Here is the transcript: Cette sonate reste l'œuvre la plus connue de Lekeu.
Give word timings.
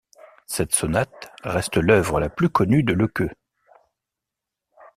Cette 0.47 0.73
sonate 0.73 1.31
reste 1.43 1.77
l'œuvre 1.77 2.19
la 2.19 2.29
plus 2.29 2.49
connue 2.49 2.81
de 2.81 2.91
Lekeu. 2.93 3.29